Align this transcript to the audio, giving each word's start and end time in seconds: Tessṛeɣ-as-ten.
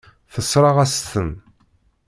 Tessṛeɣ-as-ten. 0.33 1.29